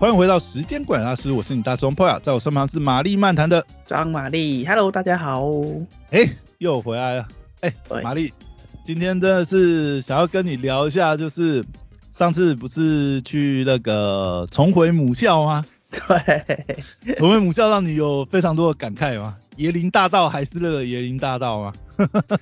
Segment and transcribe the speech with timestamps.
[0.00, 5.44] 欢迎回到时间管大师，我是你大钟 Poya，在我身旁是玛丽漫谈的张玛丽，Hello，大家好。
[6.12, 6.24] 哎，
[6.58, 7.26] 又回来了。
[7.62, 8.32] 哎，玛丽，
[8.84, 11.64] 今天真的是想要跟你聊一下，就是
[12.12, 15.64] 上次不是去那个重回母校吗？
[15.90, 19.36] 对，重回母校让你有非常多的感慨吗？
[19.56, 21.72] 椰林大道还是那个椰林大道吗？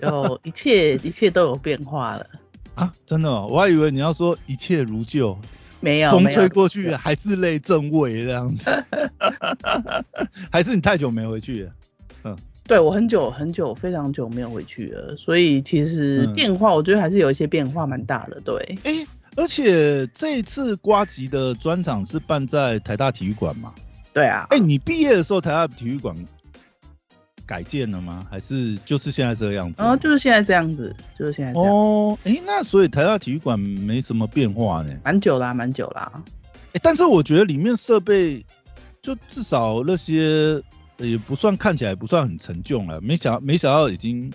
[0.03, 2.27] 有一切一切都有变化了
[2.75, 2.93] 啊！
[3.07, 5.35] 真的，我还以为你要说一切如旧。
[5.81, 8.71] 没有，风吹过去还是泪正位这样子，
[10.51, 11.73] 还是你太久没回去了？
[12.25, 12.37] 嗯，
[12.67, 18.79] 对我很久很久非常久没有回去了，所以其实变化我觉得还是有一些变化蛮大的，对。
[18.85, 23.73] 哎，而且这次瓜吉的专场是办在台大体育馆嘛？
[24.13, 24.47] 对啊。
[24.51, 26.17] 哎，你毕业的时候台大体育馆。
[27.47, 28.27] 改建了吗？
[28.29, 29.81] 还是就是现在这个样子？
[29.81, 31.73] 哦，就是现在这样子，就是现在这样。
[31.73, 34.93] 哦，哎，那所以台大体育馆没什么变化呢？
[35.05, 36.11] 蛮久啦，蛮久啦。
[36.73, 38.45] 哎，但是我觉得里面设备
[39.01, 40.61] 就至少那些
[40.99, 43.01] 也不算看起来不算很陈旧了。
[43.01, 44.33] 没想没想到已经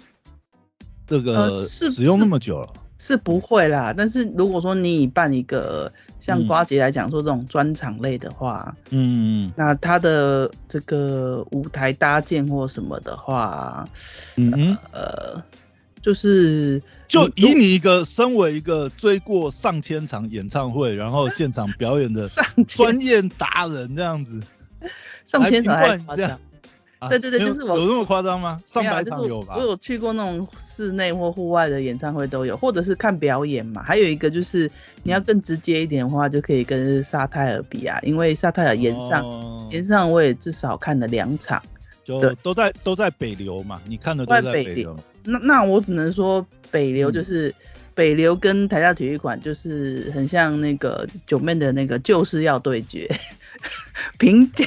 [1.06, 2.74] 这个使用那么久了。
[3.04, 13.90] 是不会啦，但是如果说你办一个像瓜姐来讲说这种专场类的话，嗯，那它的这个舞台搭建或什么的话，
[14.38, 15.44] 嗯呃，
[16.00, 22.28] 就是就以你一个身为一个追过上千场演唱会，然后现场表演的
[22.68, 24.40] 专业达人这样子，
[25.26, 26.40] 上千场还夸张。
[27.10, 28.62] 对对对，就是我有那么夸张吗？
[28.68, 29.56] 上百场有吧？
[29.58, 33.82] 我有去过那种室内或户外的演唱会都有，或者是看表演嘛。
[33.82, 34.70] 还有一个就是
[35.02, 41.62] 你要更直接一点的话，就可以跟沙泰尔比啊，因为沙泰尔演上演上我也至少看了两场，
[42.04, 44.96] 就都在都在北流嘛，你看的都在北流。
[45.24, 47.54] 那那我只能说北流就是
[47.96, 53.10] 北流跟台下体育馆就是很像那个九妹的那个就是要对决
[54.20, 54.66] 评价。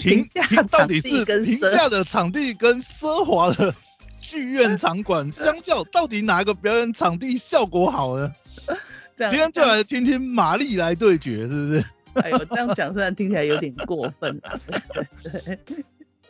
[0.00, 3.74] 评价到底是评价的场地跟奢华的
[4.20, 8.32] 剧院场馆 相较，到底哪一个表演场地效果好呢？
[9.16, 11.84] 今天就来听听玛丽来对决，是不是？
[12.14, 14.58] 哎呦，这样讲虽然听起来有点过分啊。
[15.22, 15.84] 对。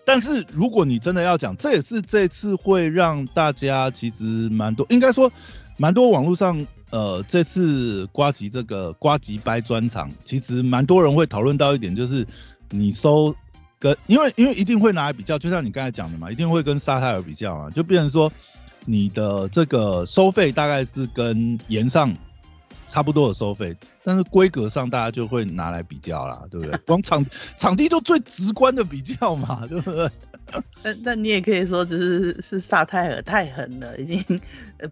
[0.05, 5.31] 但是如果你真的要讲，这也是这次会让大家其实蛮多，应该说
[5.79, 12.27] 蛮多网络上呃这次瓜吉这个瓜吉掰专场，其实蛮多人会讨论到一点就是。
[12.73, 13.35] 你收
[13.81, 18.31] 跟，因为因为一定会拿来比较，就像你刚才讲的嘛，一定会跟沙泰尔比较啊，就变成说
[18.85, 22.15] 你的这个收费大概是跟岩上
[22.89, 23.75] 差不多的收费，
[24.05, 26.77] 但是规格上大家就会拿来比较啦，对不对？
[26.85, 27.25] 光场
[27.57, 30.11] 场地就最直观的比较嘛，对不对？
[30.83, 34.41] 但但你也可以说，就是是萨泰尔太狠了，已经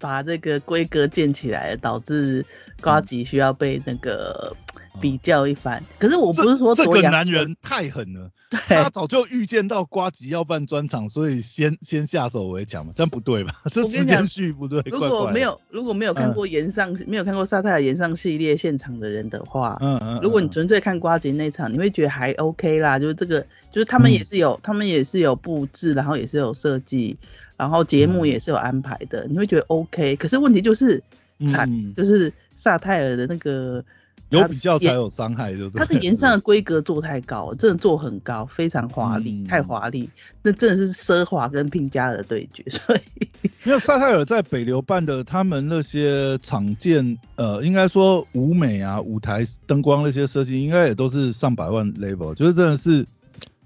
[0.01, 2.47] 把这个规格建起来，导致
[2.81, 4.57] 瓜吉需要被那个。
[5.01, 13.63] 比较一番，可是我不是说这个男人太狠了，他早就预见到瓜吉要办专场，所以先先下手为强嘛，这样不对吧？
[13.71, 14.83] 这时间序不对。
[14.87, 27.17] 如果没有如果没有看过岩上没有看过沙泰尔岩上系列现场的人的话，嗯嗯，如果你纯粹看瓜吉那场，你会觉得还 OK 啦，就是这个就是他们也是有他们也是有布置，然后也是有设计，
[27.57, 30.17] 然后节目也是有安排的，你会觉得 OK。
[30.17, 31.03] 可是问题就是
[31.51, 33.85] 惨，就是萨泰尔的那个。
[34.31, 35.79] 有比较才有伤害，对不对？
[35.79, 40.11] 它的岩上的规格做太高，真的做很高，非常华丽，太华丽，
[40.43, 42.63] 那真的是奢华跟拼家的对决。
[42.69, 43.29] 所以，
[43.65, 53.07] 因为萨泰尔在北流办的，他们那些场建，呃，应该说舞美啊、舞台灯光那些设计，应该也都是上百万 level，就是真的是，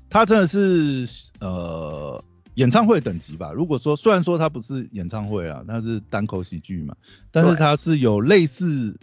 [0.09, 1.09] 他真的是
[1.41, 2.23] 呃
[2.55, 3.51] 演唱会等级吧。
[3.53, 6.95] 如果说虽然说它不是演唱会啊，它是单口喜剧嘛，
[7.33, 8.95] 但是它是有类似。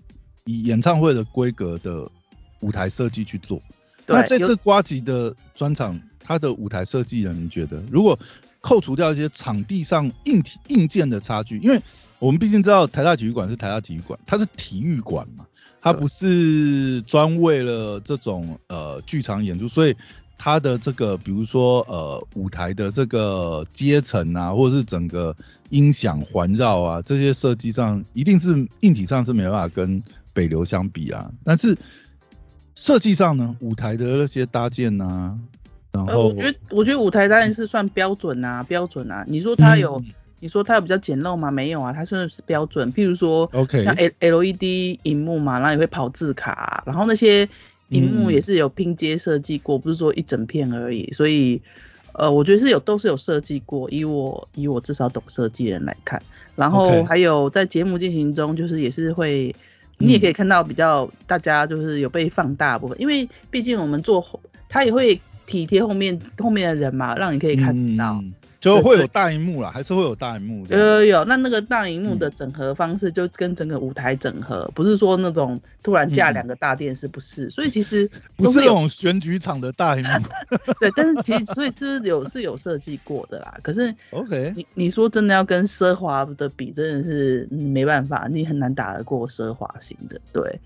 [0.49, 2.09] 以演唱会的规格的
[2.61, 3.61] 舞台设计去做，
[4.07, 7.31] 那这次瓜吉的专场，它的舞台设计呢？
[7.33, 8.17] 你觉得，如果
[8.61, 11.79] 扣除掉一些场地上硬体硬件的差距，因为
[12.17, 15.45] 我们毕竟知道台大体育馆是台大体育馆，它是体育馆嘛，
[15.81, 19.95] 它不是专为了这种呃剧场演出，所以
[20.35, 25.35] 它的这个比如说呃舞台的这个阶层啊，或者是整个
[25.69, 30.01] 音响环绕啊这些设计上，一定是硬体上是没办法跟。
[30.39, 31.77] 北流相比啊，但是
[32.73, 35.37] 设计上呢，舞台的那些搭建呐，
[35.91, 39.25] 然后我觉得我觉得舞台当然是算标准啊，标准啊。
[39.27, 40.01] 你说它有，
[40.39, 41.51] 你说它有比较简陋吗？
[41.51, 42.93] 没有啊，它算是标准。
[42.93, 47.49] 譬如说，OK，像 L L E D 荧幕嘛，然后也会跑字卡，然后那些
[47.89, 51.11] 荧幕也是有拼接设计过，不是说一整片而已。
[51.11, 51.61] 所以
[52.13, 56.23] 呃，我觉得是有都是有设计过，以我以我至少懂设计的人来看，
[56.55, 59.53] 然后还有在节目进行中，就是也是会。
[59.99, 68.23] 你也可以看到比较大家就是有被放大部分，因为毕竟我们做他也会体贴后面后面的人嘛，让你可以看到。
[68.59, 70.65] 就会有大荧幕啦，还是会有大荧幕。
[70.67, 77.49] 有有有，那那个大荧幕的整合方式就跟整个舞台整合，不是说那种突然架两个大电视，不是。
[77.51, 80.27] 所以其实不是那种选举场的大荧幕。
[80.79, 83.57] 对，但是其实所以这是有是有设计过的啦。
[83.63, 90.19] 可是 OK，你你说真的要跟奢华的比，真的是没办法，你很难打得过奢华型的。
[90.33, 90.59] 对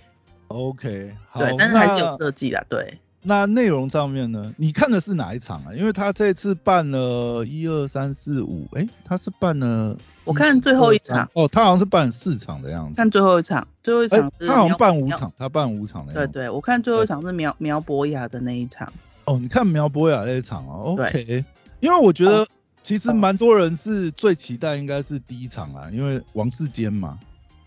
[0.48, 2.98] ，OK，对，但是还是有设计啦，对。
[3.26, 4.54] 那内容上面呢？
[4.58, 5.74] 你看的是哪一场啊？
[5.74, 12.96] 因为他这次办了一二三四五，哎，他是办了，我看最后一场哦，他好像是办四场的样子。
[12.96, 16.28] 看最后一场，最后一场他好像办五场，他办五场的样子。
[16.34, 18.92] 对对，我看最后一场是苗苗博雅的那一场。
[19.24, 21.46] 哦，你看苗博雅那一场哦，OK。
[21.80, 22.46] 因为我觉得
[22.82, 27.18] 其实蛮多人是最期待应该是第一场啊，因为王世坚嘛，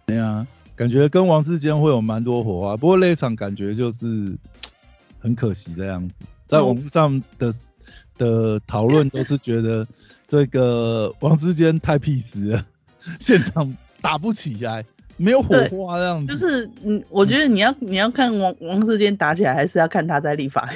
[0.04, 2.76] 对啊，感觉跟王世坚会有蛮多火花。
[2.76, 4.36] 不过那一场感觉就是。
[5.26, 6.14] 很可惜这样子，
[6.46, 7.52] 在网络上的
[8.16, 9.84] 的讨论都是觉得
[10.28, 12.66] 这个王世坚太屁事了，
[13.18, 14.84] 现场打不起来，
[15.16, 16.28] 没有火花这样子。
[16.28, 20.72] 就是嗯，我觉得你要你要看王王世坚打起来，还是要看他在立法。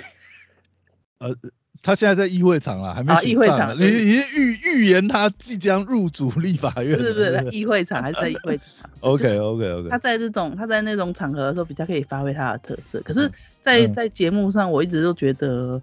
[1.19, 1.33] 呃。
[1.83, 3.75] 他现在在议会场了，还没议会场。
[3.79, 6.99] 你你预预言他即将入主立法院？
[6.99, 8.67] 不是不是，议会场还是在议会场
[9.01, 9.89] ？OK OK OK。
[9.89, 13.31] 他在这种他在那种场合的时候比较可以发挥他的特色，可是，
[13.63, 15.81] 在在节目上我一直都觉得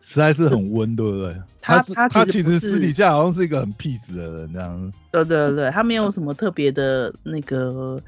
[0.00, 1.36] 实在是很温，对不对？
[1.60, 4.92] 他他他其实私底下好像是一个很 peace 的人这样。
[5.12, 8.00] 对对对，他没有什么特别的那个，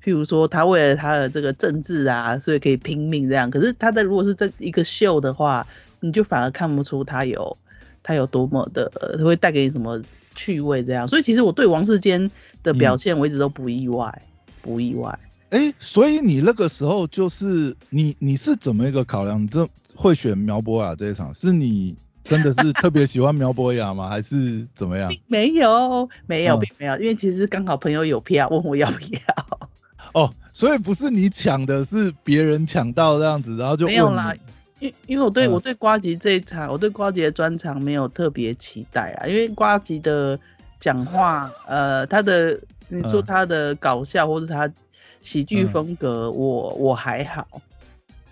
[0.00, 3.50] 譬如说他为了他的这个政治啊，所以可以拼命这样。
[3.50, 5.66] 可是他在如果是在一个秀的话。
[6.04, 7.56] 你就反而看不出他有
[8.02, 10.02] 他有多么的他会带给你什么
[10.34, 12.30] 趣味这样，所以其实我对王世坚
[12.62, 14.22] 的表现我一直都不意外，
[14.60, 15.18] 不意外。
[15.48, 19.46] 哎，所以你那个时候就是你你是怎么一个考量？
[19.48, 24.08] 这会选苗博雅这一场，是你真的是特别喜欢苗博雅吗？
[24.10, 25.10] 还是怎么样？
[25.28, 29.20] 没有没有并没有，因为其实刚好朋友有票问我要不要。
[30.12, 34.34] 哦，所以不是你抢的，是别人抢到这样子，然后就没有啦。
[34.80, 40.38] 因因为我对我对瓜吉这一场，我对瓜吉的专场没有特别期待啊，因为瓜吉的
[40.80, 44.70] 讲话，呃，他的你说他的搞笑或者他
[45.22, 47.46] 喜剧风格，我我还好。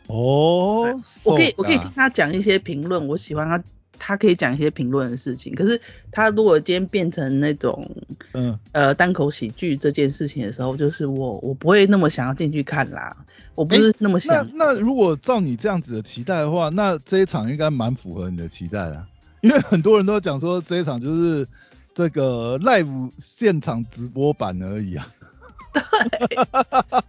[0.08, 3.62] 哦，我可以我可以听他讲一些评论，我喜欢他。
[3.98, 5.80] 他可以讲一些评论的事情，可是
[6.10, 7.88] 他如果今天变成那种，
[8.32, 13.16] 嗯，呃，单口喜剧这件事情的时候，就是我我不会那么想要进去看啦，
[13.54, 14.44] 我不是那么想。
[14.56, 19.06] 那那如果照你这样子的期待的话，那这一场应该蛮符合你的期待的，
[19.40, 21.46] 因为很多人都讲说这一场就是
[21.94, 25.06] 这个 live 现场直播版而已啊。
[25.72, 26.36] 对，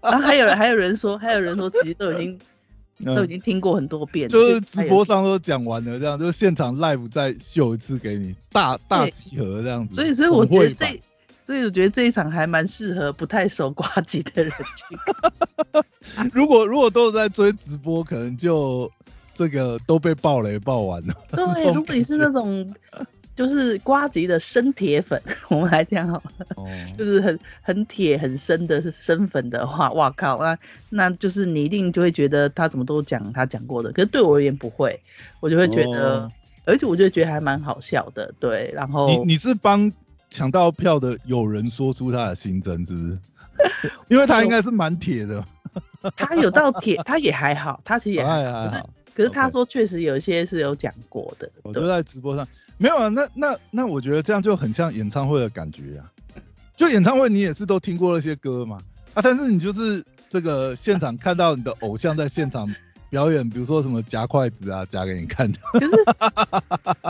[0.01, 2.39] 然后还有还有人说，还有人说其实都已经。
[3.03, 9.95] 都已经听过很多遍，就是直播上都讲完了，这样就是现场 live 再秀一次给你，大大集合这样子。
[9.95, 11.01] 所以所以我觉得这，
[11.45, 14.95] 所以我觉得这一场还蛮适合不太熟瓜机的人去
[15.71, 15.83] 看。
[16.33, 18.91] 如果如果都是在追直播，可能就
[19.33, 21.13] 这个都被爆雷爆完了。
[21.31, 22.73] 对， 如果你是那种。
[23.35, 25.19] 就是瓜吉的生铁粉，
[25.53, 26.45] 我们来讲好了，
[26.97, 30.57] 就是很很铁很深的是生粉的话，哇靠，那
[30.89, 34.99] 那就是你一定就会觉得他怎么都讲他讲过的，可是对我而言不会，
[35.39, 36.31] 我就会觉得，
[36.65, 39.91] 而且我就觉得还蛮好笑的，对，然后你你是帮
[40.29, 43.19] 抢到票的有人说出他的心声是不是？
[44.09, 45.43] 因为他应该是蛮铁的，
[46.17, 48.83] 他有到铁， 他也还好，他其实也还好，可是
[49.15, 52.47] 可是他说确实有一些是有讲过的，我就在直播上。
[52.77, 56.03] 没有啊，那那那我觉得这样就很像演唱会的感觉呀。
[56.75, 58.77] 就演唱会你也是都听过那些歌嘛，
[59.13, 62.67] 啊，但是你就是这个现场看到你的偶像在现场
[63.11, 65.59] 表演，比如说什么夹筷子啊，夹给你看的。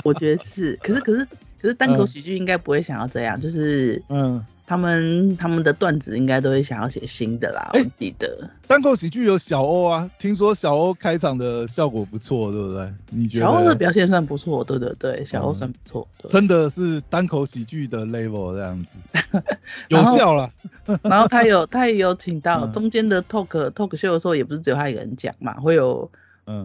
[0.03, 1.25] 我觉得是，可是可是
[1.63, 4.45] 可是单口喜剧应该不会想要这样，就是嗯。
[4.65, 8.49] 他们他们的段子应该都会想要写新的啦，我记得。
[8.65, 12.89] 单口喜剧有小欧啊，听说小欧开场的效果不错，对不对？
[13.09, 13.45] 你觉得？
[13.45, 16.07] 小欧的表现算不错，对对对，小欧算不错。
[16.29, 19.43] 真的是单口喜剧的 level 这样子，
[19.89, 20.49] 有效了。
[21.03, 26.09] 然后他有他也有请到中间的 talk talk show 的时候，也不是只有他一个人讲嘛，会有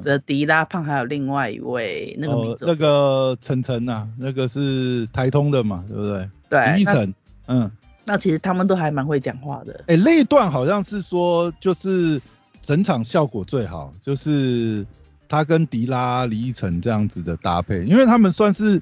[0.03, 6.31] 的迪拉胖，还有另外一位那个名字那个晨晨呐，那个是台通的嘛，对不对？
[6.49, 7.15] 对，李晨，
[7.47, 7.71] 嗯。
[8.11, 9.85] 那其实他们都还蛮会讲话的。
[9.87, 12.19] 哎，那一段好像是说，就是
[12.63, 14.87] 整场效果最好，就是
[15.29, 18.81] 他跟迪拉、李依晨这样子的搭配，因为他们算是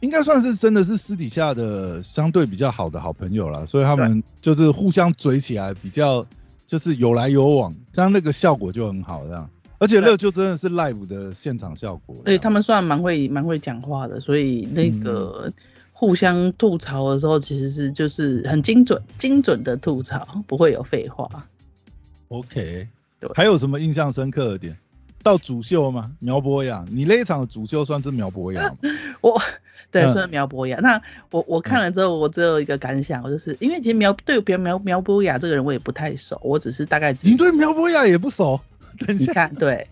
[0.00, 6.26] 应该算是真的是私底下的相对比较好的好朋友了，所以他们就是互相嘴起来比较
[6.66, 9.48] 就是有来有往，这样那个效果就很好，这样。
[9.82, 12.14] 而且乐就真的是 live 的现场效果。
[12.24, 15.52] 对，他们算蛮会蛮会讲话的，所以那个
[15.92, 21.48] 互相吐槽的时候，其实是就是很精准精准的吐槽，不会有废话。
[22.28, 22.86] OK，
[23.18, 23.30] 对。
[23.34, 24.78] 还有什么印象深刻的点？
[25.24, 26.12] 到主秀吗？
[26.20, 28.76] 苗博雅，你那一场的主秀算是苗博雅吗？
[29.20, 29.42] 我。
[29.90, 30.78] 对，算苗博雅。
[30.80, 37.12] 那我我看了之后，我只有一个感想，我就是因为其实苗对苗苗苗博雅这个人我也不太熟，我只是大概。
[37.22, 38.60] 你对苗博雅也不熟？
[38.98, 39.86] 等你看，对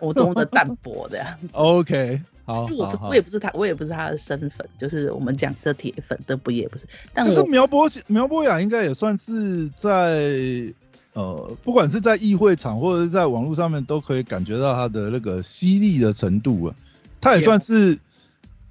[0.00, 1.48] 我多么的淡 薄的样子。
[1.52, 2.68] OK，好。
[2.68, 6.84] 就我不，我也不是他，我也不是他的身粉，就是我们讲的铁粉都不也不是。
[7.12, 10.72] 但是苗博苗博雅应该也算是在
[11.12, 16.74] 呃，不管是在议会场或者是在网络上面，都可以感觉到他的那个犀利的程度啊。
[17.20, 17.98] 他也算是。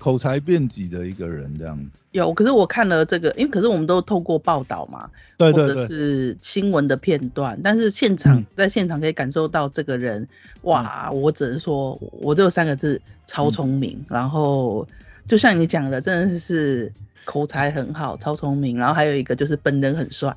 [0.03, 1.77] 口才辩己的一个人这样。
[1.77, 10.27] 子，有，可是我看了这个，因为可是我们都透过报道嘛，对对对，或者是新闻的片段，但是现场在现场可以感受到这个人，
[10.63, 14.85] 哇，我只能说，我只有三个字，超聪明，然后
[15.25, 16.91] 就像你讲的，真的是
[17.23, 20.35] 口才很好，超聪明，然后还有一个就是本人很帅，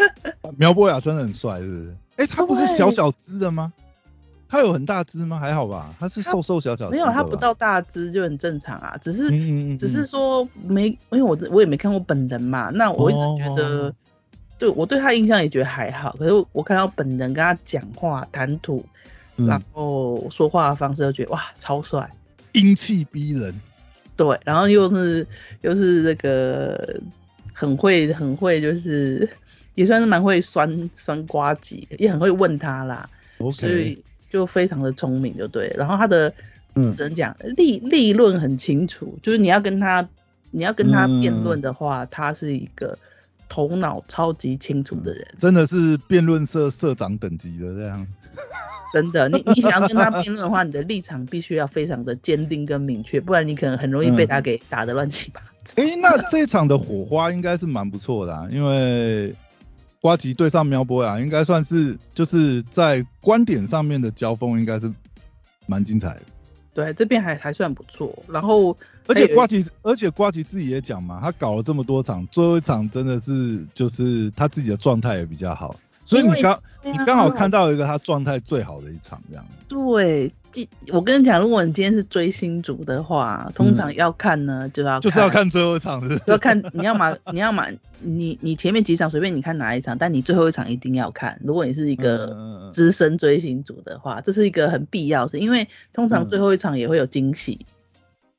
[0.58, 1.96] 苗博雅真的很帅，是不是？
[2.16, 3.72] 哎，他不是小小只的吗？
[4.48, 5.38] 他有很大只吗？
[5.38, 6.92] 还好吧，他是瘦瘦小小的。
[6.92, 9.28] 没有，他不到大只就很正常啊，只是
[9.76, 13.94] 只是说没，因为我我也没看过本人嘛，那我一直觉得，
[14.58, 18.84] 对我对他印象也觉得还好，可是我看到本人跟他讲话谈吐，
[19.36, 22.10] 然后说话的方式，就觉得哇超帅，
[22.52, 23.54] 英气逼人。
[24.16, 25.26] 对，然后又是
[25.60, 26.98] 又是那个
[27.52, 29.28] 很会很会，就是
[29.74, 33.08] 也算是蛮会酸酸瓜子，也很会问他啦。
[33.38, 34.02] OK。
[34.30, 35.74] 就非常的聪明，就对。
[35.76, 36.32] 然后他的，
[36.74, 40.06] 嗯，只能讲立立论很清楚，就是你要跟他，
[40.50, 42.98] 你要跟他辩论的话，他是一个
[43.48, 45.26] 头脑超级清楚的人。
[45.38, 48.06] 真的是辩论社社长等级的这样。
[48.92, 55.74] 真的，你你想要跟他辩论的话，你的立场必须要非常的坚定跟明确，不然你可能很容易被他给打得乱七八糟。
[55.76, 59.34] 哎，那这场的火花应该是蛮不错的，啊因为。
[60.00, 64.92] 瓜吉对上苗博雅，应该算是就是在观点上面的交锋，应该是
[65.66, 66.22] 蛮精彩的。
[66.72, 68.16] 对，这边还还算不错。
[68.28, 68.76] 然后，
[69.08, 75.74] 而且瓜吉，而且瓜吉自己也讲嘛，他搞了这么多场，最后一场真的是就是他自己的状态也比较好。
[76.08, 79.44] 所以你刚你刚好看到一个他状态最好的一场这样。
[79.68, 80.32] 对，
[80.90, 91.38] 我跟你讲，如果你今天是追星族的话，通常要看呢就要就是要看最后一场的，要看你要买你要买你你前面几场随便你看哪一场，但你最后一场一定要看。
[91.44, 97.66] 如果你是一个资深追星族的话，这是一个很必要的，因为通常最后一场也会有惊喜。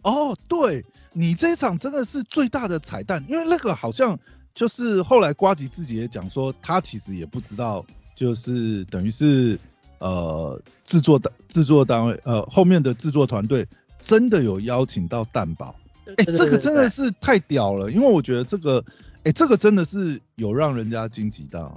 [0.02, 0.84] 哦，对
[1.14, 4.18] 你这一场真的是最大的彩蛋，因为那个好像。
[4.60, 9.58] 就是后来瓜吉自己也讲说，他其实也不知道，就是等于是
[10.00, 13.66] 呃制作的制作单位呃后面的制作团队
[14.02, 15.74] 真的有邀请到蛋宝，
[16.18, 18.84] 哎，这个真的是太屌了，因为我觉得这个
[19.24, 21.74] 哎这个真的是有让人家惊喜到。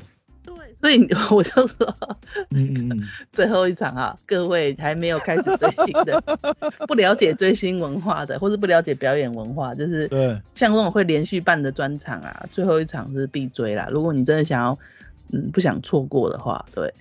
[0.83, 1.97] 所以我就说，
[2.51, 6.21] 嗯嗯 最后一场啊，各位还没有开始追星的，
[6.89, 13.89] 不了解追星文化的，或是不了解表演文化，就是对像这种会连续办的专场啊，最后一场是必追啦。
[13.93, 14.77] 如果你真的想要，
[15.31, 16.93] 嗯，不想错过的话，对。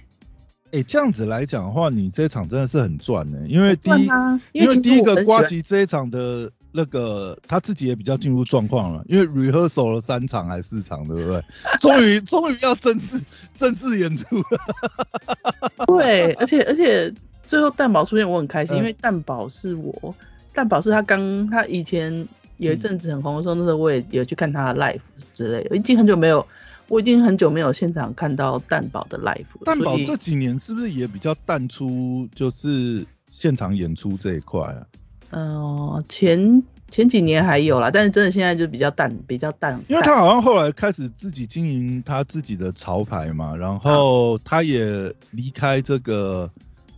[0.71, 4.07] 哎，这样子来讲的话，你这场真的是很赚的，因为第一，
[4.51, 6.51] 因为第一个瓜吉这一场的。
[6.71, 11.41] 那个他自己也比较进入状况了，因为 rehearsal 了三场还是四场，对不对？
[11.79, 13.21] 终于终于要正式
[13.53, 15.85] 正式演出了。
[15.87, 17.13] 对，而且而且
[17.47, 20.15] 最后蛋宝出现我很开心，因为蛋宝是我
[20.53, 25.01] 蛋宝是他刚他以前有一阵子很红的时候，那时候我也有去看他的 live
[25.33, 26.45] 之类的，已经很久没有
[26.87, 29.63] 我已经很久没有现场看到蛋宝的 live。
[29.65, 34.85] 蛋宝这几年是不是也比较淡出就是现场演出这一块啊？
[35.31, 39.81] 嗯，前前几年还有啦，但是真的现在就比较淡，比较淡。
[39.87, 46.49] 因为他好像后来开始自己经营他自己的潮牌嘛，然后他也离开这个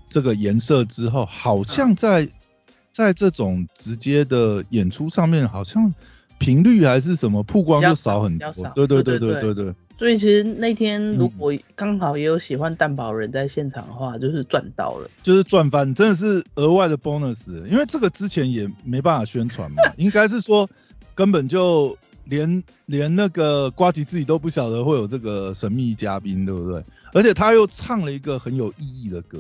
[0.10, 2.28] 这个颜色之后，好像在
[2.92, 5.94] 在这种直接的演出上面，好像
[6.44, 8.52] 频率还是什么曝光就少很多。
[8.76, 9.74] 对对对对对对。
[9.98, 17.38] 所以其实那天如果刚好也有喜欢蛋堡人在现场的话，就是赚到了，就是赚翻，真的是额外的 bonus。
[17.68, 20.70] 因为这个之前也没办法宣传嘛， 应该是说
[21.16, 26.84] 根本就连连那个瓜吉自己都不晓得会有这个神秘嘉宾，对不对？
[27.14, 29.38] 而且他又唱了一个很有意义的歌，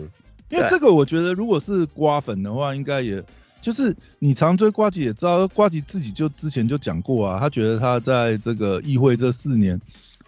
[0.49, 3.21] 因为这个我觉得如果是瓜粉的话，应该也
[3.63, 9.81] 就是你常追瓜吉也知道，瓜吉自己就之前就讲过啊，他觉得他在这个议会这四年。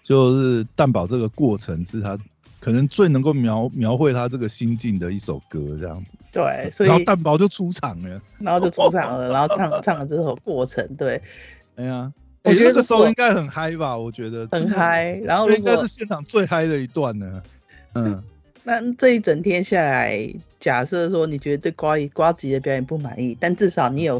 [0.03, 2.15] 就是蛋堡这个过程是他
[2.59, 6.05] 可能最能够描描绘他这个心境的一首歌这样子。
[6.31, 11.19] 对，所以然后蛋堡就出场了，然后就出场了，然后唱唱了这首过程，对。
[11.75, 12.13] 哎呀，
[12.43, 13.97] 我觉得那个时候应该很嗨吧？
[13.97, 17.41] 我觉得很嗨，然后应该是现场最嗨的一段呢。
[17.95, 18.23] 嗯，
[18.67, 24.19] 那这一整天下来，假设说你觉得对瓜瓜吉的表演不满意，但至少你有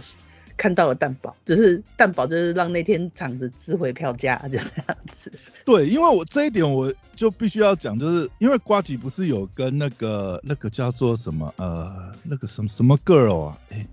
[0.56, 5.34] 看到了蛋堡，就是蛋堡就是让那天场子值回票价，就这样子。
[5.66, 13.86] 对，因为我这一点我就必须要讲，就是因为瓜吉不是有跟那个那个叫做什么呃那个什么什么 girl 啊，哎，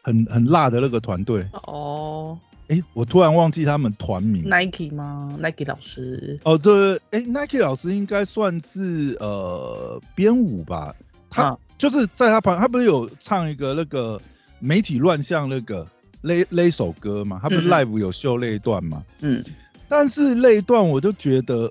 [0.00, 2.38] 很很辣的那个团队哦。
[2.68, 4.42] 哎，我突然忘记他们团名。
[4.44, 6.40] Nike 吗？Nike 老师。
[6.44, 10.94] 哦，对，哎，Nike 老师应该算是呃编舞吧。
[11.28, 14.20] 他就是在他旁，他不是有唱一个那个
[14.60, 15.86] 媒体乱象那个
[16.22, 17.38] 那那首歌嘛？
[17.42, 19.04] 他不是 live 有秀那一段嘛？
[19.20, 19.44] 嗯。
[19.86, 21.70] 但是那一段我就觉得，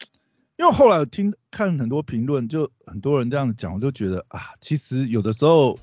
[0.56, 5.78] 因为后来我听看很多评论，就很多人这样子讲，我就觉得啊，其实有的时候，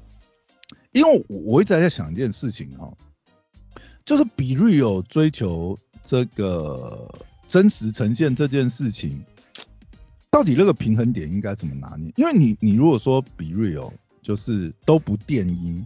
[0.92, 2.92] 因为我一直在想一件事情哈。
[4.10, 7.08] 就是比 real 追求这个
[7.48, 9.24] 真实呈现这件事情，
[10.32, 12.12] 到底那个平衡点应该怎么拿捏？
[12.16, 13.92] 因为你你如果说比 real
[14.24, 15.86] 就是都不电音，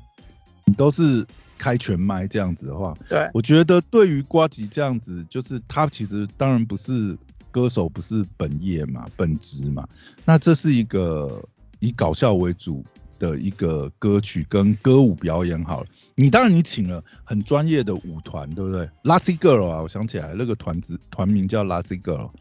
[0.64, 1.28] 你都是
[1.58, 7.18] 开全麦这样子的话，对，我觉得对于瓜吉这样子，就是他其实当然不是
[7.52, 9.86] 歌手，不是本业嘛，本职嘛，
[10.24, 11.44] 那这是一个
[11.82, 12.86] 以搞笑为主。
[13.24, 22.32] 的一个歌曲跟歌舞表演好了，你当然你请了很专业的舞团，对不对？Lassie Girl 啊，我想起来那个团子团名叫 Lassie Girl，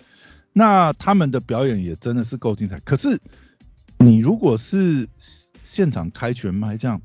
[0.52, 2.80] 那他们的表演也真的是够精彩。
[2.80, 3.20] 可是
[3.98, 5.08] 你如果是
[5.62, 7.00] 现场开全麦这样，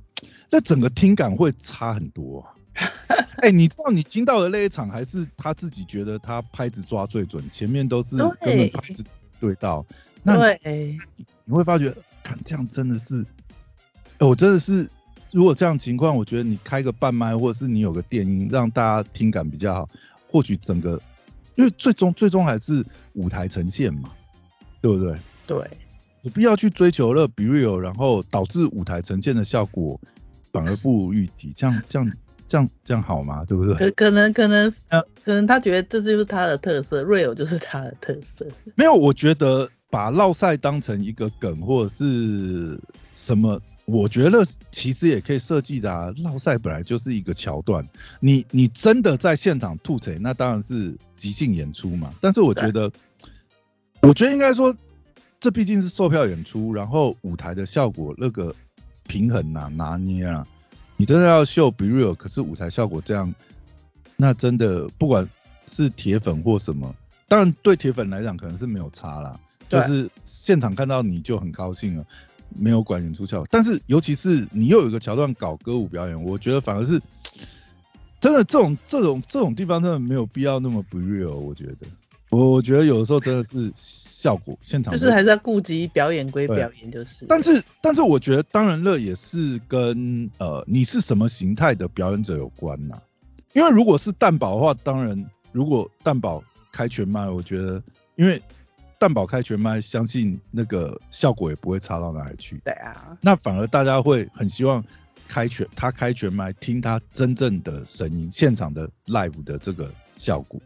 [0.49, 2.39] 那整个听感会差很多。
[2.39, 2.53] 啊
[3.37, 9.03] 哎，你知道你听到的那一场还是他自己觉得他拍子抓最准，前面都是根本拍子
[9.39, 9.85] 对到，
[10.23, 10.33] 那
[11.45, 13.23] 你会发觉，看这样真的是。
[14.19, 14.89] 我真的是，
[15.31, 19.89] 如果这样情况，我觉得你开个半麦，或者是你有个电音，让大家听感比较好，
[20.27, 20.99] 或许整个，
[21.55, 24.09] 因为最终最终还是舞台呈现嘛，
[24.81, 25.15] 对不对？
[25.45, 25.57] 对，
[26.23, 29.99] 有必要去追求了比 real，然后导致舞台呈现的效果
[30.51, 32.11] 反而不如预期，这样这样
[32.47, 33.45] 这样这样好吗？
[33.45, 33.75] 对不对？
[33.75, 38.47] 可可能可能呃可能他觉得这就是他的特色，real 就是 他的特色。
[38.75, 42.79] 没有，我觉得把绕赛当成一个梗，或者是
[43.15, 43.61] 什么。
[43.87, 47.87] 我觉得其实也可以设计的啊，绕赛本来就是一个桥段，
[48.19, 52.13] 你你真的在现场吐槽，那当然是即兴演出嘛。
[52.19, 52.91] 但是我觉得，
[54.01, 54.75] 我觉得应该说，
[55.39, 58.53] 这毕竟是售票演出，然后舞台的效果那个
[59.07, 60.45] 平衡呐拿捏啊，
[60.97, 63.33] 你真的要秀 be real，可是舞台效果这样，
[64.17, 65.25] 那真的不管
[65.65, 66.93] 是铁粉或什么，
[67.29, 72.05] 当然对铁粉来讲可能是没有差啦，就是现场看到你就很高兴了。
[72.55, 77.01] 没有管演出效果，但是尤其是你又有一个桥段搞歌舞表演，我觉得反而是
[78.21, 81.35] 真的这种这种这种地方真的没有必要那么不 real。
[81.35, 81.87] 我觉得，
[82.29, 87.25] 我我觉得有的时候真的是效果现场就是还是要顾及表演归表演，就是。
[87.27, 92.99] 但是但是我觉得当然乐也是跟呃你是什么形态的表演者有关呐。
[93.53, 97.81] 因为如果是蛋堡的话，当然如果蛋堡开全麦，我觉得
[98.15, 98.41] 因为。
[98.99, 102.57] 蛋堡开全麦，相信那个效果也不会差到哪里去。
[102.65, 104.83] 对啊，那反而大家会很希望
[105.27, 110.59] 开全他开全麦，听他真正的声音，现场的 live 的这个效果。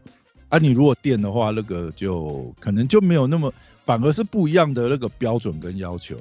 [0.48, 3.52] 啊，你如果电的话，那个就可能就没有那么，
[3.84, 6.16] 反而是不一样的那个标准跟要求。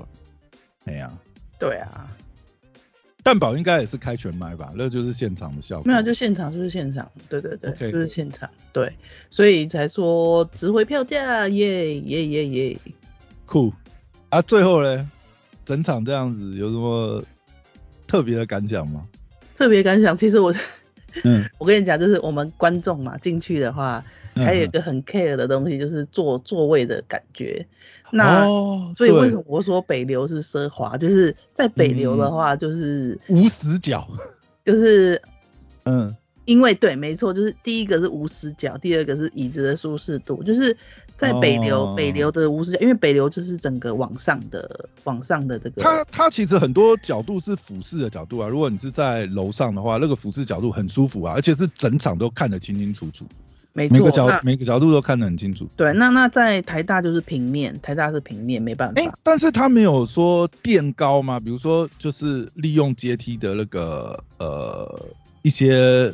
[0.85, 1.11] 哎呀，
[1.57, 2.07] 对啊。
[3.23, 4.71] 蛋堡应该也是开全麦吧？
[4.75, 5.85] 那就是现场的效果。
[5.85, 8.91] 没有，就现场就是现场，对对对，就是现场，对，
[9.29, 12.77] 所以才说值回票价，耶耶耶耶，
[13.45, 13.71] 酷。
[14.29, 15.09] 啊，最后呢，
[15.65, 17.23] 整场这样子有什么
[18.07, 19.05] 特别的感想吗？
[19.57, 20.51] 特别感想，其实我，
[21.23, 24.03] 嗯， 我跟你讲，就是我们观众嘛，进去的话，
[24.35, 27.65] 还有一个很 care 的东西，就是坐座位的感觉。
[28.11, 28.45] 那
[28.93, 30.97] 所以为什么我说北流是奢华？
[30.97, 34.07] 就是在北流的话，就是无死角，
[34.65, 35.21] 就是
[35.85, 36.13] 嗯，
[36.45, 40.75] 因为对，没错，就是第一个是无死角，第二个是椅子的舒适度，就是
[41.15, 45.81] 在北流北流的无死角，因为北流就是整个往上的往上的这个。
[45.81, 53.23] 它它其实很多角度是俯视的角度啊，如果你是在楼上的话，那个俯视角度很舒服啊，而且是整场都看得清清楚楚。
[53.73, 55.67] 每个角每个角度都看得很清楚。
[55.77, 59.01] 对，那那在台大就是平面，台大是平面，没办法。
[59.01, 61.39] 哎，但是他没有说垫高吗？
[61.39, 65.05] 比如说，就是利用阶梯的那个呃
[65.41, 66.13] 一些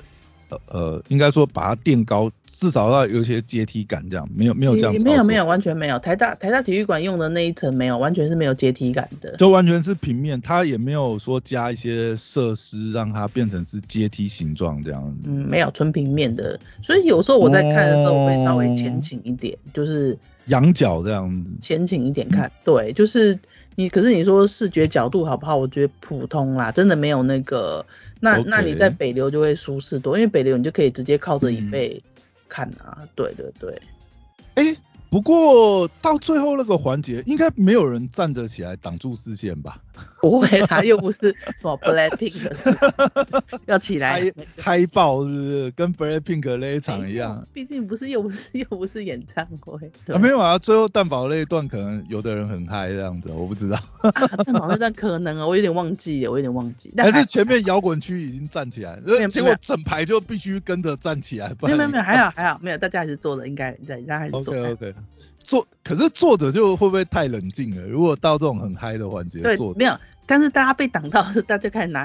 [0.49, 2.31] 呃呃，应该说把它垫高。
[2.59, 5.99] 至少要有一些阶梯感，这样没有没有这样，没有没有完全没有。
[5.99, 15.15] 台大台大体育馆用的那一层没有，完全是没有阶梯感的，就完全是平面，它也没有说加一些设施让它变成是阶梯形状这样。
[15.23, 20.17] 嗯，没有纯平面的，所以有时候我在看的时候，我会稍微前倾一点，就是
[20.47, 22.51] 仰角这样子，前倾一点看。
[22.63, 23.37] 对，就是
[23.75, 25.55] 你，可是你说视觉角度好不好？
[25.55, 27.85] 我觉得普通啦，真的没有那个。
[28.19, 32.01] 那那你在北流就会舒适多，因为北流你就可以直接靠着椅背。
[32.47, 33.81] 看啊，对对对，
[34.55, 34.75] 哎，
[35.09, 39.79] 不过到最后那个环节，应该没有人站得起来挡住视线吧？
[40.21, 42.51] 不会啦，又不是什么 Blackpink，
[43.65, 45.71] 要起来嗨爆是不是？
[45.71, 47.45] 跟 Blackpink 那一场一样。
[47.53, 49.91] 毕竟不是又不是又不是演唱会。
[50.13, 53.79] 啊，没有啊，最后蛋堡那一段可能有的人很嗨这样子，我不知道。
[54.45, 56.93] 蛋堡那段可能啊，我有点忘记了，我有点忘记。
[56.95, 61.55] 但是前面摇滚区已经站起来，结果整排就必须跟着站起来。
[61.61, 64.53] 没有没有没有，还好还好，没有，大家还是坐着，应该在，大家还是坐。
[64.53, 64.93] OK OK。
[65.47, 67.81] 坐，可是坐着就会不会太冷静了？
[67.87, 69.97] 如果到这种很嗨的环节，对，没有。
[70.25, 72.01] 但是大家被挡到是，大家开始拿，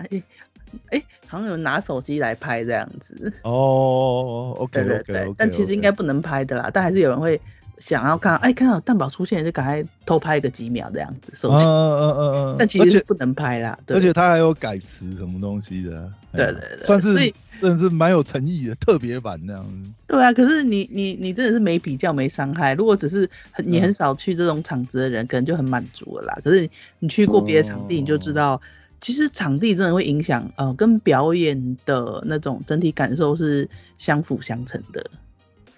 [0.90, 3.32] 哎，好像有拿手机来拍这样子。
[3.42, 5.34] 哦，OK，对对对。
[5.36, 7.40] 但其实应该不能拍的啦，但还是有人会
[7.84, 11.64] 想要看，哎，看到蛋宝出现就赶快偷拍个几秒这样子，手机。
[11.64, 12.56] 嗯嗯嗯嗯。
[12.58, 16.10] 但其实不能拍啦，而且他还有改词什么东西的。
[16.32, 16.86] 对对对。
[16.86, 17.34] 算是。
[17.60, 19.90] 真的是蛮有诚意的，特别版那样子。
[20.08, 22.74] 对啊，可是你你你真的是没比较没伤害。
[22.74, 26.38] 如果只是你很少去这种场子的人，可能就很满足了啦。
[26.42, 26.68] 可是
[26.98, 28.60] 你去过别的场地，你就知道，
[29.00, 35.08] 其实场地真的会影响呃，跟表演的那种整体感受是相辅相成的。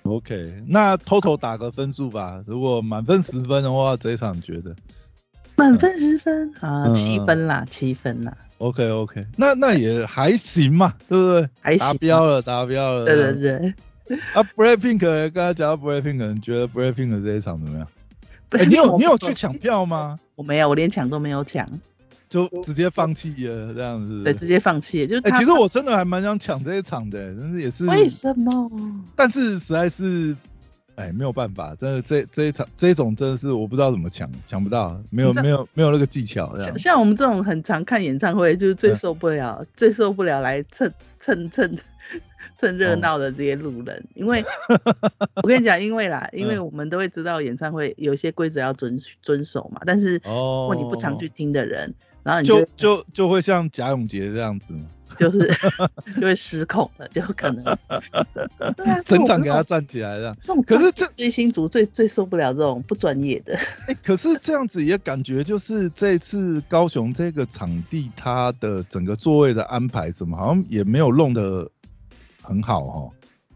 [0.04, 2.42] OK，那 Total 打个分数吧。
[2.46, 4.74] 如果满分十分的话，这一场觉得？
[5.56, 8.36] 满分十分啊，七分啦，七分啦。
[8.58, 11.48] OK OK，那那也还行嘛，对不对？
[11.60, 13.04] 还达标了，达标了。
[13.04, 13.74] 对对对。
[14.34, 17.88] 啊，Blackpink，刚才讲到 Blackpink，你觉得 Blackpink 这一场怎么样？
[18.50, 20.18] 哎，你有你有去抢票吗？
[20.34, 21.66] 我没有，我连抢都没有抢，
[22.34, 24.24] 就直接放弃了这样子。
[24.24, 25.22] 对，直接放弃，就是。
[25.22, 27.86] 哎，其实我真的还蛮想抢这一场的，但是也是。
[27.86, 28.70] 为什么？
[29.14, 30.36] 但是实在是。
[30.96, 36.56] 哎，没有办法，真的这这一场这一种真的是我不知道怎么抢，抢不到，没有没有没有那个技巧。
[36.60, 41.76] 像像我们这种很常看演唱会，就是最受不了最受不了来蹭蹭蹭
[42.56, 44.44] 蹭热闹的这些路人，因为
[45.42, 51.92] 我跟你讲，因为啦，因为我们都会知道演唱会有些规则要遵遵守嘛，但是如果你不常去听的人，
[52.24, 54.80] 然后你就就就会像贾永杰这样子嘛。
[55.16, 55.48] 就是
[56.20, 57.62] 就会失控了，就可能，
[58.74, 63.56] 对啊，整场给他站起来这种可是这追星族最最受不了这种不专业的。
[63.86, 71.70] 哎，可是这样子也感觉就是这次高雄这个场地，它的整个座位的安排什么，好像也没有弄得
[72.42, 73.12] 很好哦。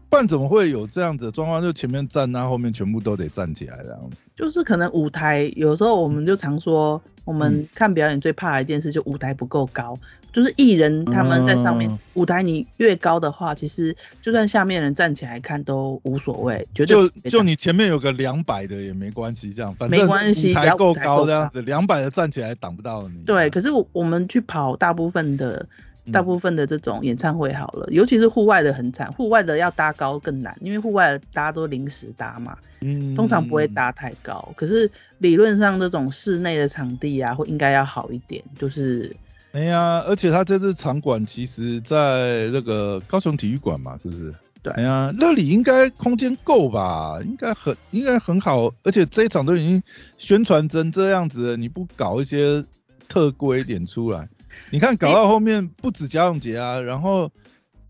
[0.09, 1.61] 不然怎么会有这样子的状况？
[1.61, 4.15] 就前面站，那后面全部都得站起来这样子。
[4.33, 7.01] 就是可能舞台有时候我们就常说。
[7.29, 9.95] 我们看表演最怕的一件事，就舞台不够高，
[10.33, 23.21] 就是艺人他们在上面，舞台你越高的话，其实就算下面人站起来看都无所谓，绝对就就你前面有个两百的也没关系，这样反正舞台够高这样子，两百的站起来挡不到你。
[23.27, 25.67] 对，可是我我们去跑大部分的。
[26.11, 34.53] 大部分的这种演唱会好了，尤其是户外的很惨，户外的要搭高更难，因为户外大家都临时搭嘛，嗯，通常不会搭太高。
[34.55, 39.15] 可是理论上这种室内的场地啊，会应该要好一点，就是，
[39.51, 44.33] 哎呀，而且他这次场馆其实在那个高雄体育馆嘛，是不是？
[44.61, 47.17] 对，哎呀，那里应该空间够吧？
[47.23, 49.81] 应该很应该很好，而且这一场都已经
[50.17, 52.63] 宣传成这样子了，你不搞一些
[53.07, 54.27] 特规点出来？
[54.71, 57.31] 你看搞到后面不止贾永杰啊，然后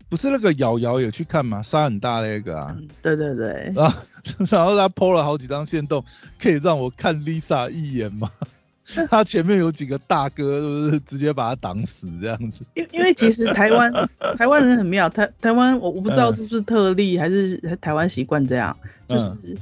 [0.08, 1.62] 不是那个瑶瑶也去看嘛？
[1.62, 4.02] 杀很大那个啊，对对对，啊，
[4.50, 6.04] 然后他 PO 了好几张线动，
[6.40, 8.30] 可以让我看 Lisa 一眼吗？
[9.08, 12.64] 他前面有几个大哥，是不是直接把他挡死这样子？
[12.74, 13.92] 因因为其实台湾
[14.36, 19.56] 台湾人很妙，台台湾我我不知道是不是特例，还是台湾习惯这样，就是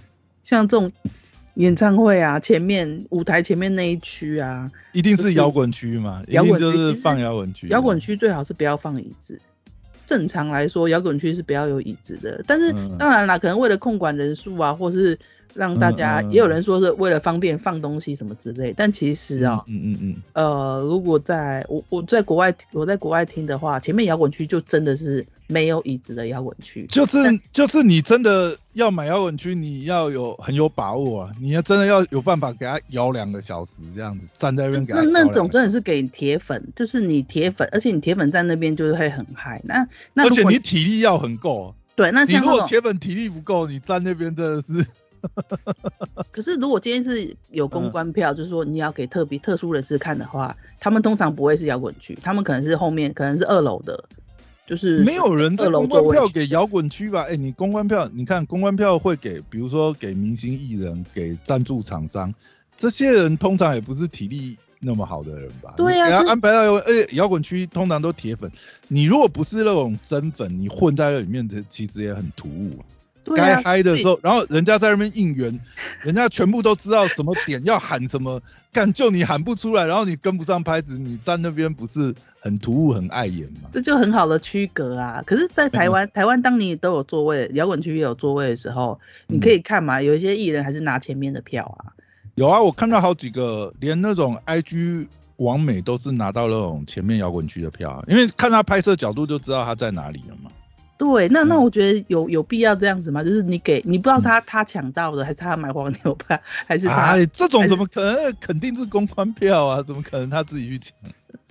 [0.45, 0.91] 像这种。
[1.59, 7.67] 演唱会啊，前面舞台前面那一区啊，一定是摇滚区嘛，摇滚就是放摇滚区。
[7.69, 9.41] 摇滚区最好是不要放椅子。
[10.07, 12.43] 正常来说，摇滚区是不要有椅子的。
[12.47, 15.19] 但是当然啦，可能为了控管人数啊，或是
[15.55, 27.19] 让大家也有人说是为了方便放东西什么之类，但其实啊，嗯嗯嗯，呃，如果在我我在国外我在国外听的话，前面摇滚区就真的是没有椅子的摇滚区，就是
[27.53, 35.01] 就是你真的要买摇滚区，你要有很有把握啊，你要真的要有办法给他摇两个小时这样子，站在那边给他。
[35.01, 44.87] 那那种真的是给铁粉，就是你铁粉，而且你铁粉在那边就是会很嗨，那那而且你体力要很够，对，那你如果铁粉体力不够，你站那边真的是。
[46.31, 54.05] 可是如果今天是有公关票，就是说你要给特别特殊人士看的话，他们通常不会是摇滚区，他们可能是后面可能是二楼的，
[54.67, 57.23] 就是没有人在公关票给摇滚区吧？
[57.29, 62.33] 哎，你公关票，你看公关票会给，比如说给明星艺人、给赞助厂商，
[62.77, 65.75] 这些人通常也不是体力那么好的人吧？
[65.77, 68.51] 对呀，给他安排到摇，且摇滚区通常都铁粉，
[68.87, 72.71] 你如果不是那种真粉，你混在那里面的其实也很突兀。
[73.35, 75.59] 该嗨的时候，然后人家在那边应援，
[76.03, 78.41] 人家全部都知道什么点要喊什么，
[78.73, 83.69] 干就你喊不出来，然后你跟不上拍子，你站那边不是很突兀、很碍眼吗？
[83.73, 85.23] 这就很好的区隔啊。
[85.27, 91.93] 可是，在台湾，台湾当你都有座位，摇滚区也有座位的时候，你可以看嘛，有一些艺人还是拿前面的票啊。
[92.35, 100.51] 有啊，我看到好几个，连那种 IG 王美都是拿到那种前面摇滚区的票，啊因为看他拍摄角度就知道他在哪里了嘛。
[100.99, 103.23] 对，那那我觉得有有必要这样子吗？
[103.23, 107.13] 就是你给你不知道他他抢到的，还是他买黄牛票，还是他？
[107.13, 108.35] 哎，这种怎么可能？
[108.41, 110.93] 肯定是公关票啊，怎么可能他自己去抢？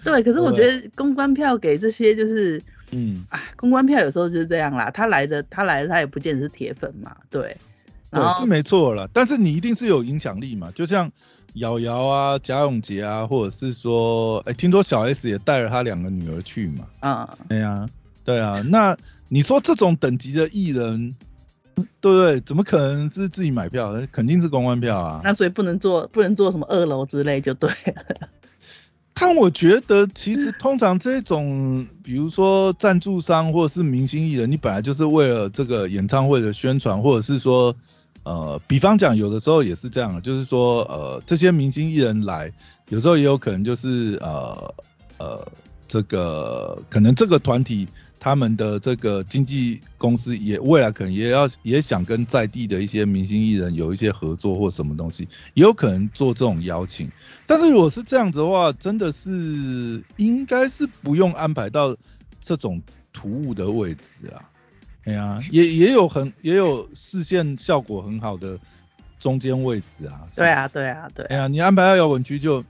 [0.04, 4.92] 对，可是我觉得公关票给这些就是，嗯，啊，公关票有时候就是这样啦。
[4.92, 7.56] 他来的他来的他也不见得是铁粉嘛，对。
[8.12, 9.10] 对，是没错了。
[9.14, 10.70] 但是你一定是有影响力嘛？
[10.76, 11.10] 就像
[11.54, 16.86] 瑶瑶啊、贾永杰啊，或者是说，哎，听说小 S 也带了他两个女儿去嘛？
[17.00, 17.88] 啊，对啊，
[18.26, 18.98] 对啊，那。
[19.30, 21.14] 你说这种等级的艺人，
[22.00, 22.40] 对不对？
[22.42, 23.94] 怎么可能是自己买票？
[24.12, 25.22] 肯定是公关票啊。
[25.24, 28.30] 那所以不能做，不能做什么二楼之类就对了。
[29.14, 37.76] 但我觉得其实通常这种，比如说赞助商或者是明星艺人，你本来就是为了这个演唱会的宣传，或者是说，
[38.24, 42.52] 呃，比方讲有的时候也是这样，就是说，呃，这些明星艺人来，
[42.90, 44.74] 有时候也有可能就是呃
[45.18, 45.52] 呃，
[45.88, 47.88] 这个可能这个团体。
[48.28, 57.10] 他们的这个经纪公司也未来可能也要也想跟在地的一些明星艺人有一些合作或什么东西，也有可能做这种邀请。
[57.46, 61.96] 但是如果是这样子的话，真的是应该是不用安排到
[62.42, 62.82] 这种
[63.14, 64.44] 突兀的位置啊。
[65.06, 68.60] 哎呀，也也有很也有视线效果很好的
[69.20, 70.28] 中间位置啊。
[70.36, 71.26] 对啊，对啊，对。
[71.28, 72.62] 哎呀，你安排到摇滚区就，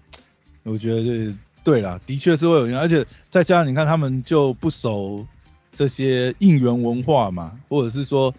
[0.62, 5.26] 我觉得对了，的确是会有影响，而且再加上你看他们就不熟。
[5.78, 8.34] 这些应援文化嘛，或者是说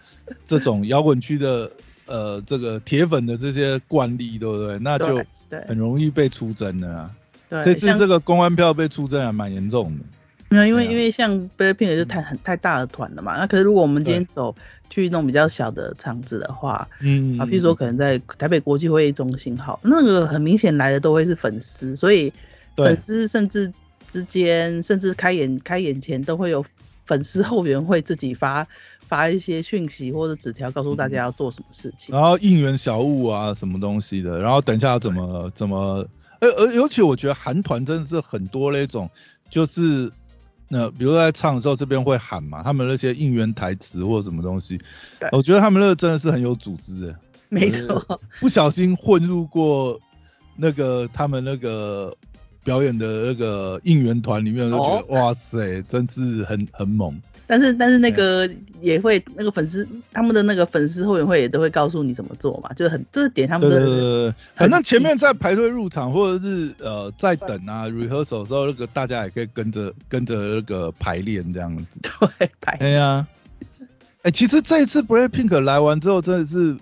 [0.44, 1.70] 这种摇滚区的
[2.06, 4.76] 呃这个铁粉的这些惯例，对不对？
[4.80, 5.22] 那就
[5.68, 7.14] 很容易被出征的啊。
[7.48, 10.04] 对，这次这个公安票被出征还蛮严重的。
[10.48, 13.38] 没有，因为因为像 BLACKPINK 就太很太大的团了嘛。
[13.38, 14.52] 那可是如果我们今天走
[14.90, 22.32] 去那种比较小的场子的话，嗯啊，譬如说可能在台北国际会议中心，好，那个很明显来的都会是粉丝，所以
[22.74, 23.72] 粉丝甚至
[24.08, 26.64] 之间，甚至开演开演前都会有。
[27.08, 28.66] 粉丝后援会自己发
[29.00, 36.06] 发一些讯息或者纸条，告诉大家要做什么事情，然后应援小物啊，什么东西的，然后等一下怎么怎么，
[36.38, 39.08] 而而尤其我觉得韩团真的是很多那种，
[39.48, 40.12] 就是
[40.68, 44.78] 那比如在唱的时候这边会喊嘛，他们那些应援台词或者什么东西，
[45.32, 47.16] 我觉得他们那个真的是很有组织的，
[47.48, 49.98] 没错，不小心混入过
[50.56, 52.14] 那个他们那个。
[52.68, 57.18] 表演的那个应援团里面，都觉得哇塞，真是很很猛。
[57.46, 58.46] 但是但是那个
[58.82, 64.34] 也会那个粉丝他们的那个粉丝后援会也都会告诉你怎么做嘛，就是很就是点他们的。
[64.54, 71.86] 反正前面在排队入场或者是呃在等啊 rehearsal 时候，那个大家也可以跟着跟着那个排练这样子。
[72.38, 72.76] 对，排。
[72.80, 73.26] 哎呀，
[74.20, 76.76] 哎，其实这一次 Blackpink 来完之后，真的是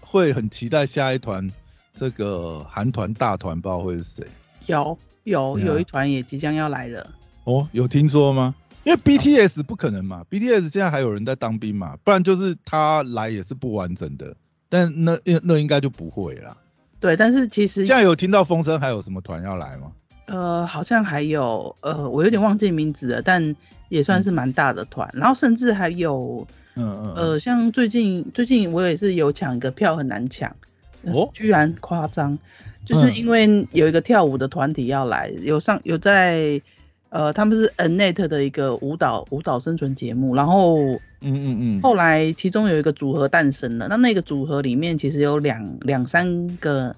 [0.00, 1.50] 会很期待下一团
[1.94, 4.26] 这个韩团大团，不知道会是谁。
[4.66, 7.08] 有有有一团也即将要来了
[7.44, 8.54] 哦，有听说吗？
[8.84, 14.36] 因为 BTS 不可能嘛，BTS 现在还有人在当兵嘛，不然就是他来也是不完整的，
[14.68, 16.56] 但那那应该就不会啦。
[17.00, 19.90] 对，但是其实现在有听到风声，还有什么团要来吗？
[20.26, 23.54] 呃，好像还有呃，我有点忘记名字了，但
[23.88, 30.54] 也算是蛮大的团，然后甚至还有嗯嗯呃，像最近最近我也是有抢一个票很难抢
[31.02, 32.38] 哦，居然夸张。
[32.86, 36.62] 就是因为有一个跳舞的团体要来，有上有在
[37.10, 46.94] 呃，他们是 Anet 的一个舞蹈舞蹈生存节目，然后嗯嗯嗯，后来其中有一个组合诞生了，那那个组合里面其实有两两三个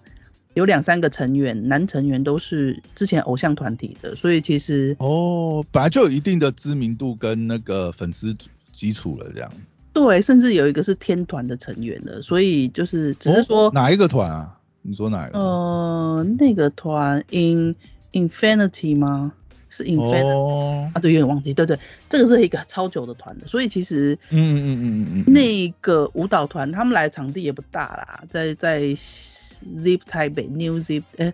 [0.55, 8.37] 有两三个成员，男成员都是之前偶像团体的，所以其实哦，本来就有一定的知名度跟那个粉丝
[8.73, 9.53] 基础了，这样。
[9.93, 14.58] 对，甚至有一个是天团的成员的，所以就是只是说哪一个团啊？
[14.83, 15.39] 你说哪一个？
[15.39, 17.75] 呃，那个团 In
[18.13, 19.33] Infinity 吗？
[19.71, 21.01] 是 Infinity 啊？
[21.01, 21.53] 对，有点忘记。
[21.53, 31.33] 对对，这个是一个超久的团的，所以其实嗯嗯嗯嗯嗯，那个舞蹈团他们来场地也不大啦，在在 Zip 台北 New Zip 呃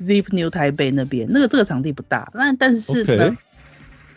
[0.00, 3.36] Zip New 台北那边，那个这个场地不大，那但是呢，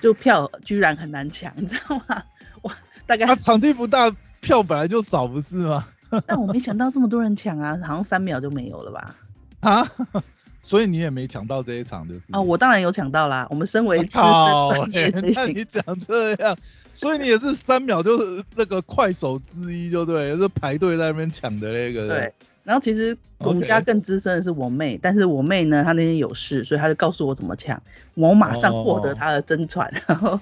[0.01, 2.23] 就票居然很难抢，你知道吗？
[2.63, 4.11] 哇，大概啊场地不大，
[4.41, 5.87] 票本来就少，不是吗？
[6.25, 9.15] 但我没想到这么多人抢啊，好像三秒就没有了吧？
[9.61, 9.91] 啊？
[10.61, 12.25] 所以你也没抢到这一场就是？
[12.31, 13.47] 啊，我当然有抢到啦。
[13.49, 16.55] 我们身为资深 那你讲这样，
[16.93, 22.07] 所以你也是三秒就是那个快手之一，就对，是排队在那边抢的那个。
[22.09, 22.33] 对。
[22.65, 27.81] 然后其实我们家更资深的是我妹，但是我妹呢，她那天有事，所以她就告诉我怎么抢，
[28.13, 30.39] 我马上获得她的真传，然后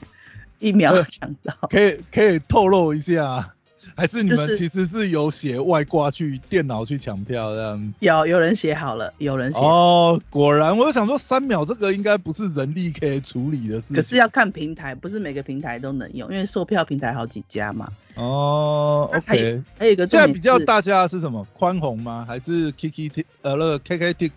[0.59, 1.53] 一秒抢到。
[1.69, 3.53] 可以可以透露一下。
[3.95, 7.93] 还是你们其实是有写外挂去电脑去抢票这样？
[7.99, 13.93] 有有人写好了，有人写哦，果然，我就想说三秒这个应该不是人力可以处理的事。
[13.93, 17.89] 可是要看平台，不是每个平台都能用，因为售票平台好几家嘛。
[18.15, 19.63] 哦，OK。
[19.77, 21.45] 还有一个现在比较大家的是什么？
[21.53, 22.25] 宽宏吗？
[22.27, 23.25] 还是 K K T？
[23.41, 24.31] 呃那个 KKTix？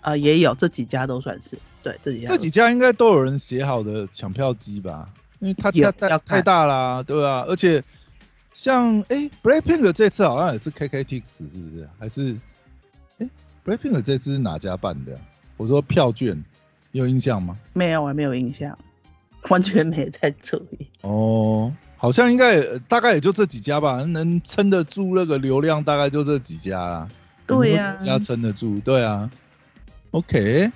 [0.00, 2.28] 啊，也有这几家都算是对这几家。
[2.28, 5.08] 这几家应该都有人写好的抢票机吧？
[5.40, 7.44] 因为它太太太大啦，对吧？
[7.48, 7.82] 而且。
[8.58, 11.88] 像哎，Blackpink 这次好像也是 KKTix 是不是？
[11.96, 12.36] 还是
[13.18, 13.30] 哎
[13.64, 15.16] ，Blackpink 这次是哪家办的？
[15.56, 16.44] 我说票券
[16.90, 17.56] 有印象吗？
[17.72, 18.76] 没有，我没有印象，
[19.48, 20.88] 完全没在注意。
[21.02, 27.08] 哦，好像应该大概也就这几家吧，能撑得住那个流量，大概就这几家啦。
[27.46, 29.30] 对呀，家撑得住，对啊。
[30.10, 30.68] OK，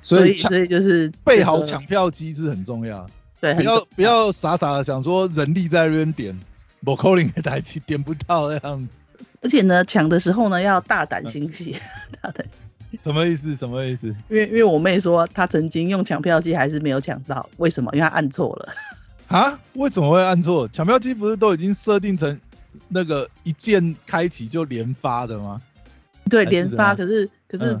[0.00, 3.04] 所以所以就是备好抢票机制很重要。
[3.40, 6.38] 对，不要不要傻傻的想说人力在那边点。
[6.84, 11.76] 不扣零的台机点不到这样子，而且呢，抢的时候呢要大胆心细，
[12.20, 12.46] 大胆。
[13.02, 13.56] 什么意思？
[13.56, 14.06] 什么意思？
[14.28, 17.90] 因为因为我妹说她曾经用抢票机还是没有抢到，为什么？
[17.92, 18.72] 因为她按错了。
[19.26, 19.58] 啊？
[19.72, 20.68] 为什么会按错？
[20.68, 22.38] 抢票机不是都已经设定成
[22.88, 25.60] 那个一键开启就连发的吗？
[26.30, 26.94] 对，连发。
[26.94, 27.76] 可是可是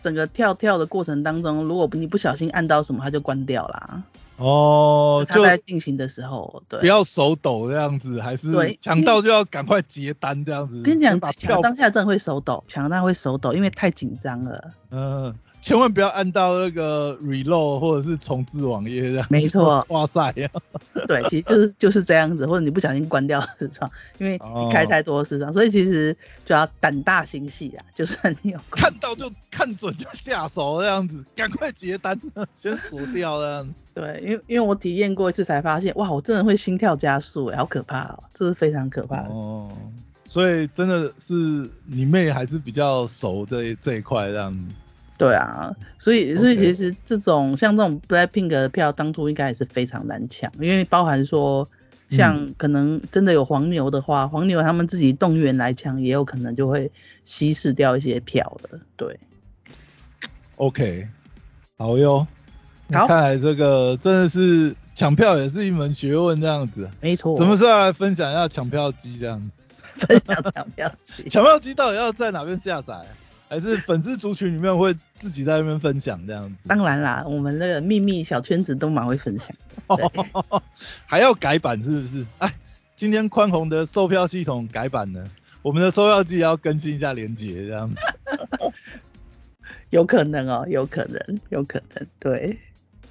[0.00, 4.02] 整个跳跳的过程当中，如果你不小心按到什么，它就关掉啦。
[4.36, 10.82] 哦，就在进行的时候，对，不要手抖这样子，还是抢到就要赶快结单这样子。
[10.82, 14.72] 跟你讲，抢当下真的会手抖，抢当下会手抖，因为太紧张了。
[14.90, 15.34] 嗯。
[15.66, 19.26] 千万不要按到那个 reload 或者是重置网页这样。
[19.28, 19.84] 没错。
[19.88, 20.48] 哇塞呀。
[21.08, 32.16] 对，其实就是就是这样子，或者你不小心关掉视窗， 因为你开太多视窗，所以其实就要胆大心细啊， 就算你有看到就看准就下手这样子，赶快结单，
[32.54, 33.74] 先锁掉这样。
[33.92, 39.30] 对，因为因为我体验过一次才发现，哇，我真的会心跳加速，哎，好可怕哦，这是非常可怕的。
[39.30, 39.68] 哦。
[40.26, 44.64] 所以真的是你妹还是比较熟这这一块这样子。
[45.18, 51.68] 对啊，所以所以其实这种像这种 Blackpink 的票，当初应该也是非常难抢，因为包含说
[52.10, 56.92] 像可能真的有黄牛的话，黄牛他们自己动员来抢，也有可能就会
[57.24, 58.78] 稀释掉一些票的。
[58.96, 59.18] 对
[60.56, 61.08] ，OK，
[61.78, 62.26] 好哟，
[62.92, 66.88] 好，看来这个真的是抢票也是一门学问这样子。
[67.00, 70.06] 没错，什么时候来分享一下抢票机这样子？
[70.06, 72.94] 分享抢票机， 抢票机到底要在哪边下载？
[73.48, 76.56] 还是粉丝族群里面会自己在那边分享这样子？
[76.68, 79.54] 当然啦，我们那个秘密小圈子都蛮会分享。
[81.06, 82.26] 还要改版是不是？
[82.38, 82.52] 哎，
[82.96, 85.24] 今天宽宏的售票系统改版了，
[85.62, 87.96] 我们的售票机要更新一下连接这样子。
[89.90, 92.58] 有可能哦，有可能，有可能，对。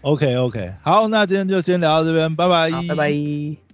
[0.01, 2.69] OK OK，好，那今天就先聊到这边，拜拜。
[2.87, 3.64] 拜拜。